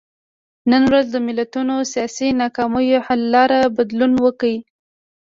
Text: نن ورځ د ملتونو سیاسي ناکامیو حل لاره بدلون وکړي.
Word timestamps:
نن 0.71 0.83
ورځ 0.89 1.05
د 1.11 1.17
ملتونو 1.27 1.75
سیاسي 1.93 2.29
ناکامیو 2.41 3.03
حل 3.07 3.21
لاره 3.35 3.59
بدلون 3.77 4.11
وکړي. 4.25 4.57